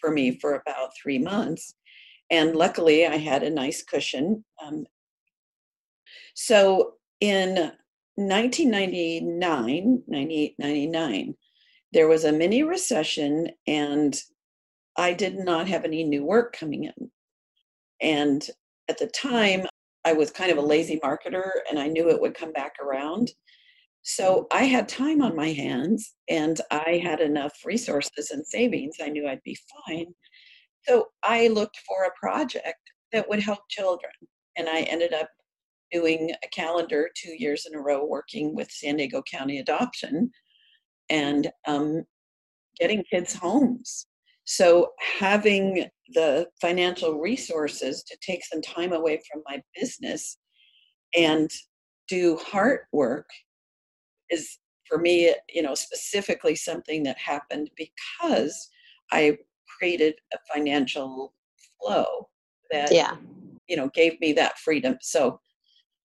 [0.00, 1.74] for me for about three months.
[2.30, 4.44] And luckily, I had a nice cushion.
[4.62, 4.86] Um,
[6.34, 7.72] so in
[8.16, 11.34] 1999, 98, 99,
[11.92, 14.20] there was a mini recession and
[14.96, 17.10] I did not have any new work coming in.
[18.00, 18.46] And
[18.88, 19.66] at the time,
[20.04, 23.30] I was kind of a lazy marketer and I knew it would come back around.
[24.02, 28.96] So I had time on my hands and I had enough resources and savings.
[29.02, 30.06] I knew I'd be fine.
[30.88, 32.78] So I looked for a project
[33.12, 34.12] that would help children.
[34.56, 35.28] And I ended up
[35.92, 40.30] doing a calendar two years in a row working with San Diego County Adoption
[41.10, 42.04] and um,
[42.78, 44.06] getting kids homes.
[44.44, 50.38] So having the financial resources to take some time away from my business
[51.16, 51.50] and
[52.08, 53.28] do heart work
[54.30, 58.68] is for me you know specifically something that happened because
[59.12, 59.36] i
[59.78, 61.32] created a financial
[61.80, 62.28] flow
[62.70, 63.16] that Yeah.
[63.68, 65.40] you know gave me that freedom so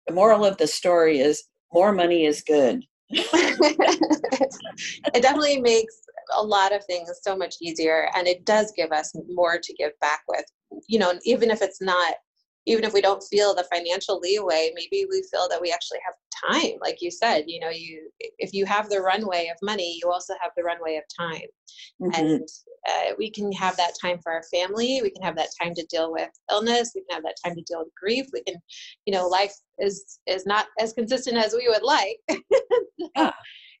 [0.06, 3.22] the moral of the story is more money is good it
[5.22, 5.94] definitely makes
[6.36, 9.92] a lot of things so much easier and it does give us more to give
[10.00, 10.44] back with
[10.88, 12.14] you know even if it's not
[12.66, 16.14] even if we don't feel the financial leeway maybe we feel that we actually have
[16.50, 20.10] time like you said you know you if you have the runway of money you
[20.10, 21.46] also have the runway of time
[22.00, 22.18] Mhm.
[22.18, 22.48] and
[22.88, 25.86] uh, we can have that time for our family we can have that time to
[25.86, 28.56] deal with illness we can have that time to deal with grief we can
[29.06, 32.18] you know life is is not as consistent as we would like
[33.16, 33.32] Yeah.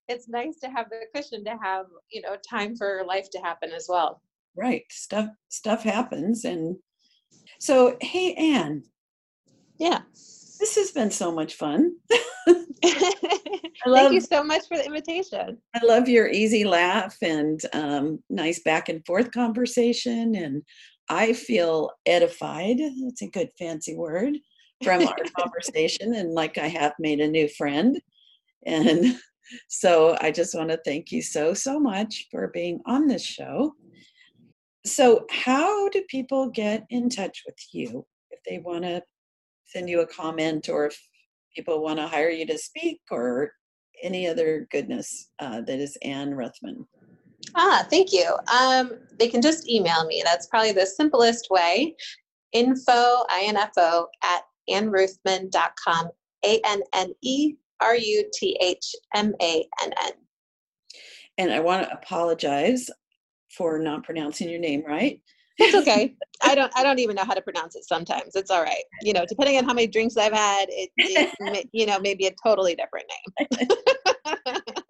[0.08, 3.70] It's nice to have the cushion to have you know time for life to happen
[3.72, 4.20] as well
[4.56, 6.76] right stuff stuff happens and
[7.58, 8.82] so hey anne
[9.78, 10.00] yeah
[10.60, 11.94] this has been so much fun
[12.84, 18.60] thank you so much for the invitation I love your easy laugh and um, nice
[18.60, 20.36] back and forth conversation.
[20.36, 20.62] And
[21.08, 22.78] I feel edified.
[22.78, 24.34] That's a good fancy word
[24.84, 26.14] from our conversation.
[26.14, 28.00] And like I have made a new friend.
[28.64, 29.18] And
[29.68, 33.74] so I just want to thank you so, so much for being on this show.
[34.86, 39.02] So, how do people get in touch with you if they want to
[39.64, 41.00] send you a comment or if
[41.54, 43.52] people want to hire you to speak or
[44.02, 46.84] any other goodness uh, that is Anne Ruthmann.
[47.54, 51.94] ah thank you um, they can just email me that's probably the simplest way
[52.52, 56.08] info info at anneruthmann.com
[56.44, 59.32] a-n-n-e r-u-t-h-m-a-n-n
[61.38, 62.90] And I want to apologize
[63.56, 65.20] for not pronouncing your name right.
[65.58, 66.16] It's okay.
[66.42, 66.72] I don't.
[66.76, 67.84] I don't even know how to pronounce it.
[67.84, 68.82] Sometimes it's all right.
[69.02, 72.32] You know, depending on how many drinks I've had, it, it you know maybe a
[72.44, 73.06] totally different
[73.38, 73.68] name.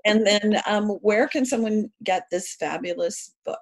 [0.04, 3.58] And then, um, where can someone get this fabulous book?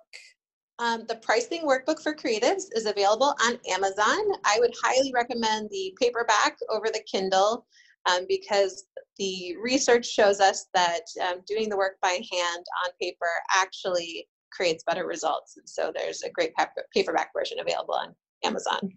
[0.79, 4.19] Um, the pricing workbook for creatives is available on Amazon.
[4.45, 7.65] I would highly recommend the paperback over the Kindle
[8.11, 8.85] um, because
[9.19, 14.85] the research shows us that um, doing the work by hand on paper actually creates
[14.85, 15.57] better results.
[15.57, 16.53] And so there's a great
[16.95, 18.91] paperback version available on Amazon.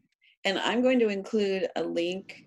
[0.44, 2.46] And I'm going to include a link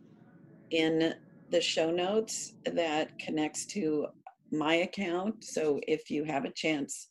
[0.70, 1.14] in
[1.50, 4.06] the show notes that connects to
[4.52, 5.44] my account.
[5.44, 7.08] So if you have a chance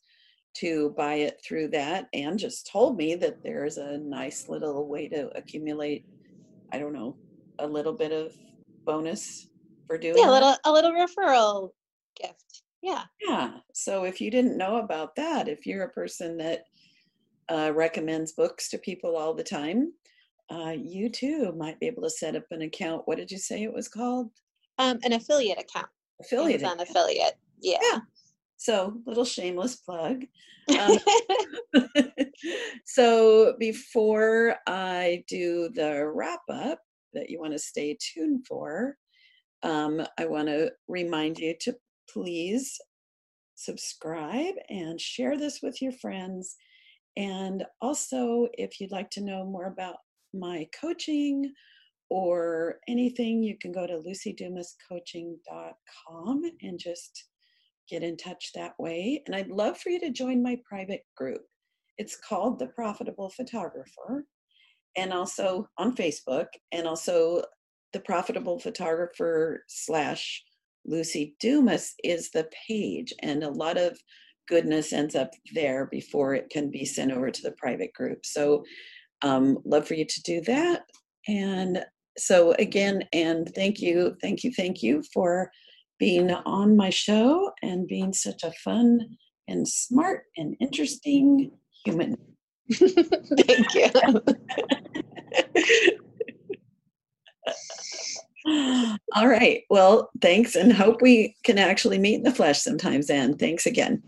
[0.54, 5.08] to buy it through that, and just told me that there's a nice little way
[5.08, 6.04] to accumulate,
[6.72, 7.16] I don't know,
[7.58, 8.32] a little bit of
[8.88, 9.48] bonus
[9.86, 10.32] for doing Yeah, a that.
[10.32, 11.70] little a little referral
[12.16, 12.62] gift.
[12.82, 13.04] Yeah.
[13.20, 13.58] Yeah.
[13.74, 16.64] So if you didn't know about that, if you're a person that
[17.50, 19.92] uh, recommends books to people all the time,
[20.50, 23.02] uh, you too might be able to set up an account.
[23.04, 24.30] What did you say it was called?
[24.78, 25.88] Um, an affiliate account.
[26.20, 26.62] Affiliate.
[26.62, 26.90] Amazon account.
[26.90, 27.38] affiliate.
[27.60, 27.78] Yeah.
[27.82, 27.98] Yeah.
[28.56, 30.24] So little shameless plug.
[30.78, 30.98] Um,
[32.86, 36.80] so before I do the wrap up
[37.18, 38.96] that you want to stay tuned for,
[39.62, 41.74] um, I want to remind you to
[42.08, 42.78] please
[43.54, 46.56] subscribe and share this with your friends.
[47.16, 49.96] And also, if you'd like to know more about
[50.32, 51.52] my coaching
[52.08, 57.24] or anything, you can go to lucydumascoaching.com and just
[57.88, 59.22] get in touch that way.
[59.26, 61.42] And I'd love for you to join my private group.
[61.96, 64.26] It's called The Profitable Photographer,
[64.98, 67.42] and also on Facebook, and also
[67.92, 70.42] The Profitable Photographer slash
[70.90, 73.96] Luci Dumas is the page, and a lot of
[74.48, 78.26] goodness ends up there before it can be sent over to the private group.
[78.26, 78.64] So,
[79.22, 80.82] um, love for you to do that.
[81.28, 81.84] And
[82.16, 85.50] so, again, and thank you, thank you, thank you for
[86.00, 89.00] being on my show and being such a fun
[89.46, 91.52] and smart and interesting
[91.84, 92.16] human.
[92.70, 93.90] Thank you.
[99.14, 99.62] All right.
[99.68, 103.36] Well, thanks and hope we can actually meet in the flesh sometimes, Anne.
[103.36, 104.02] Thanks again.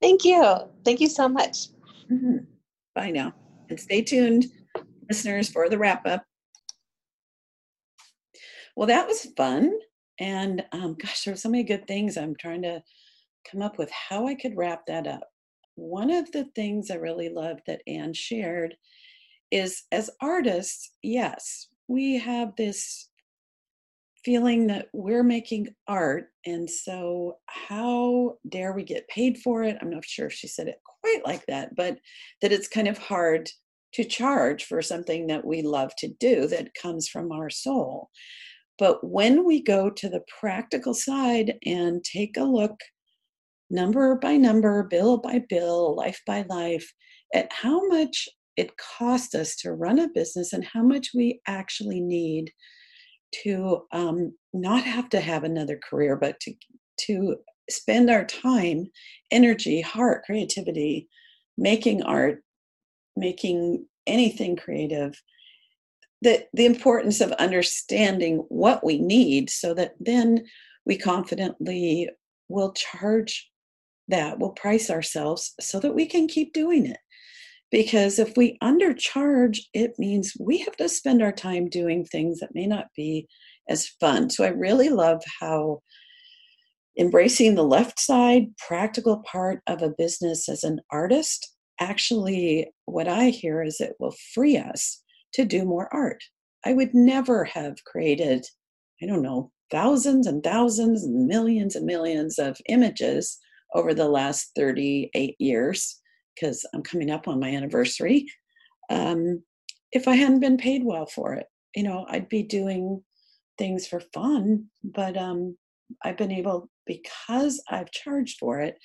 [0.00, 0.56] Thank you.
[0.84, 1.68] Thank you so much.
[2.10, 2.46] Mhm.
[2.94, 3.34] Bye now.
[3.68, 4.46] And stay tuned,
[5.08, 6.24] listeners, for the wrap up.
[8.76, 9.72] Well, that was fun.
[10.18, 12.16] And um, gosh, there were so many good things.
[12.16, 12.82] I'm trying to
[13.50, 15.28] come up with how I could wrap that up.
[15.74, 18.76] One of the things I really loved that Anne shared
[19.52, 23.10] is as artists, yes, we have this
[24.24, 26.28] feeling that we're making art.
[26.46, 29.76] And so, how dare we get paid for it?
[29.80, 31.98] I'm not sure if she said it quite like that, but
[32.40, 33.48] that it's kind of hard
[33.94, 38.08] to charge for something that we love to do that comes from our soul.
[38.78, 42.80] But when we go to the practical side and take a look,
[43.68, 46.90] number by number, bill by bill, life by life,
[47.34, 52.00] at how much it costs us to run a business and how much we actually
[52.00, 52.52] need
[53.44, 56.54] to um, not have to have another career, but to
[57.00, 57.36] to
[57.70, 58.86] spend our time,
[59.30, 61.08] energy, heart, creativity,
[61.56, 62.42] making art,
[63.16, 65.20] making anything creative.
[66.20, 70.44] The, the importance of understanding what we need so that then
[70.84, 72.08] we confidently
[72.48, 73.50] will charge
[74.08, 76.98] that, will price ourselves so that we can keep doing it.
[77.72, 82.54] Because if we undercharge, it means we have to spend our time doing things that
[82.54, 83.26] may not be
[83.68, 84.28] as fun.
[84.28, 85.80] So I really love how
[86.98, 93.30] embracing the left side, practical part of a business as an artist, actually, what I
[93.30, 95.02] hear is it will free us
[95.32, 96.22] to do more art.
[96.66, 98.44] I would never have created,
[99.02, 103.38] I don't know, thousands and thousands and millions and millions of images
[103.74, 106.01] over the last 38 years
[106.42, 108.26] because I'm coming up on my anniversary.
[108.90, 109.42] Um,
[109.92, 113.02] if I hadn't been paid well for it, you know, I'd be doing
[113.58, 115.56] things for fun, but um,
[116.02, 118.76] I've been able, because I've charged for it,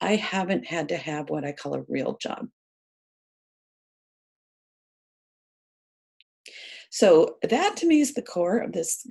[0.00, 2.46] I haven't had to have what I call a real job.
[6.90, 9.04] So that to me is the core of this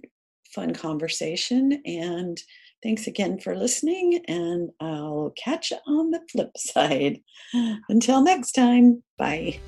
[0.55, 1.81] fun conversation.
[1.85, 2.41] And
[2.81, 7.21] Thanks again for listening, and I'll catch you on the flip side.
[7.89, 9.59] Until next time, bye.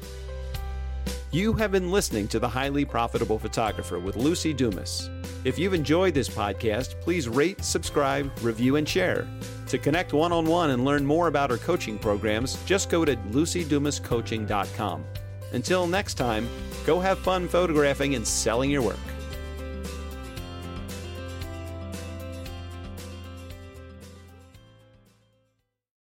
[1.33, 5.09] You have been listening to The Highly Profitable Photographer with Luci Dumas.
[5.45, 9.27] If you've enjoyed this podcast, please rate, subscribe, review, and share.
[9.67, 13.15] To connect one on one and learn more about our coaching programs, just go to
[13.15, 15.05] lucydumascoaching.com.
[15.53, 16.49] Until next time,
[16.85, 18.99] go have fun photographing and selling your work.